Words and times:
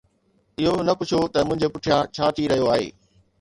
اهو 0.61 0.73
نه 0.87 0.93
پڇو 0.99 1.21
ته 1.33 1.39
منهنجي 1.47 1.67
پٺيان 1.75 2.01
ڇا 2.15 2.25
ٿي 2.35 2.43
رهيو 2.51 2.67
آهي 2.73 2.87